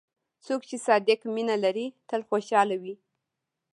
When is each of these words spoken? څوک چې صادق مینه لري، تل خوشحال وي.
څوک 0.45 0.61
چې 0.69 0.77
صادق 0.87 1.19
مینه 1.35 1.55
لري، 1.63 1.87
تل 2.09 2.21
خوشحال 2.29 2.69
وي. 2.81 2.95